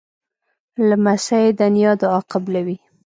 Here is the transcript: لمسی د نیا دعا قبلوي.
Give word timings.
لمسی 0.89 1.47
د 1.59 1.61
نیا 1.75 1.91
دعا 2.01 2.19
قبلوي. 2.31 2.77